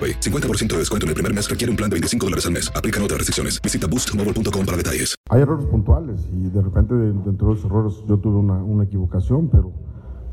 [0.00, 0.20] AroPay.
[0.20, 2.72] 50% de descuento en el primer mes requiere un plan de 25 dólares al mes.
[2.74, 3.60] Aplican otras restricciones.
[3.62, 5.14] Visita boostmobile.com para detalles.
[5.30, 9.48] Hay errores puntuales y de repente dentro de esos errores yo tuve una, una equivocación,
[9.48, 9.72] pero,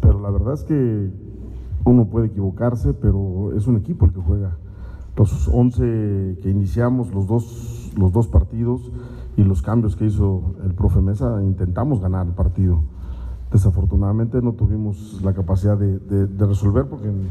[0.02, 1.12] pero la verdad es que
[1.86, 4.58] uno puede equivocarse, pero es un equipo el que juega.
[5.16, 8.92] Los 11 que iniciamos, los dos, los dos partidos
[9.36, 12.84] y los cambios que hizo el profe Mesa, intentamos ganar el partido.
[13.52, 17.30] Desafortunadamente no tuvimos la capacidad de, de- de resolver porque en,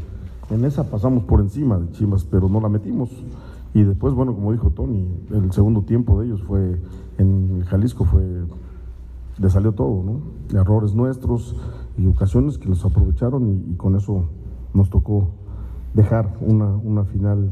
[0.49, 3.09] en esa pasamos por encima de Chivas, pero no la metimos.
[3.73, 6.81] Y después, bueno, como dijo Tony, el segundo tiempo de ellos fue
[7.17, 8.23] en Jalisco fue
[9.39, 10.59] le salió todo, ¿no?
[10.59, 11.55] Errores nuestros
[11.97, 14.25] y ocasiones que los aprovecharon y, y con eso
[14.73, 15.29] nos tocó
[15.93, 17.51] dejar una, una final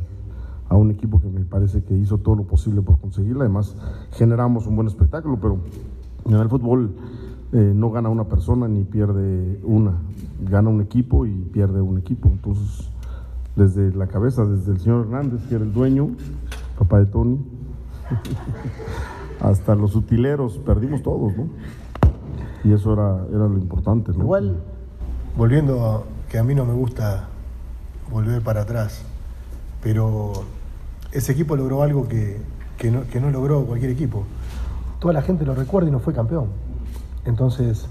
[0.69, 3.44] a un equipo que me parece que hizo todo lo posible por conseguirla.
[3.44, 3.75] Además,
[4.12, 5.59] generamos un buen espectáculo, pero
[6.25, 6.95] en el fútbol
[7.53, 9.94] eh, no gana una persona ni pierde una.
[10.41, 12.29] Gana un equipo y pierde un equipo.
[12.29, 12.89] Entonces,
[13.56, 16.09] desde la cabeza, desde el señor Hernández, que era el dueño,
[16.78, 17.39] papá de Tony,
[19.39, 21.47] hasta los utileros, perdimos todos, ¿no?
[22.63, 24.23] Y eso era, era lo importante, ¿no?
[24.23, 24.57] Igual,
[25.38, 27.29] volviendo a que a mí no me gusta
[28.12, 29.03] volver para atrás,
[29.81, 30.33] pero
[31.12, 32.41] ese equipo logró algo que,
[32.77, 34.23] que no, que no logró cualquier equipo.
[35.00, 36.47] Toda la gente lo recuerda y no fue campeón.
[37.25, 37.88] Entonces,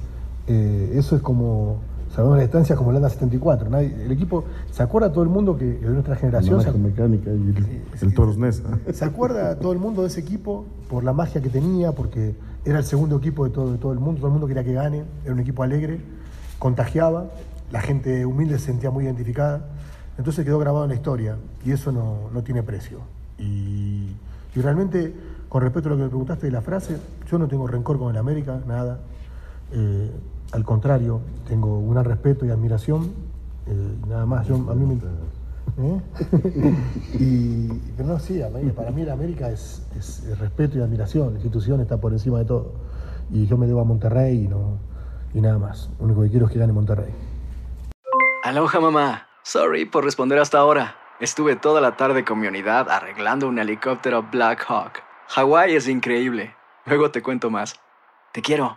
[0.46, 1.78] eh, eso es como,
[2.14, 3.68] salvando la distancia, como Holanda 74.
[3.70, 6.58] Nadie- el equipo, ¿se acuerda todo el mundo que de nuestra generación?
[6.58, 8.36] La se- mecánica y el, el Toros.
[8.92, 12.34] ¿Se acuerda todo el mundo de ese equipo por la magia que tenía, porque
[12.64, 14.72] era el segundo equipo de todo, de todo el mundo, todo el mundo quería que
[14.72, 16.00] gane, era un equipo alegre,
[16.58, 17.26] contagiaba,
[17.72, 19.66] la gente humilde se sentía muy identificada,
[20.16, 23.00] entonces quedó grabado en la historia y eso no, no tiene precio.
[23.38, 24.10] Y,
[24.54, 25.12] y realmente,
[25.48, 26.98] con respecto a lo que me preguntaste de la frase,
[27.30, 29.00] yo no tengo rencor con el América, nada.
[29.72, 30.10] Eh,
[30.52, 33.12] al contrario, tengo un respeto y admiración,
[33.66, 34.46] eh, nada más.
[34.46, 34.94] Yo, a mí me,
[35.76, 36.00] ¿Eh?
[37.18, 38.40] y, pero no, sí,
[38.76, 42.38] para mí la América es, es- es respeto y admiración, la institución está por encima
[42.38, 42.72] de todo.
[43.30, 44.78] Y yo me debo a Monterrey y, no,
[45.32, 45.90] y nada más.
[45.98, 47.12] Lo único que quiero es que gane Monterrey.
[48.44, 49.26] Aloha mamá.
[49.42, 50.96] Sorry por responder hasta ahora.
[51.20, 55.00] Estuve toda la tarde con mi unidad arreglando un helicóptero Black Hawk.
[55.28, 56.54] Hawái es increíble.
[56.86, 57.74] Luego te cuento más.
[58.32, 58.76] Te quiero.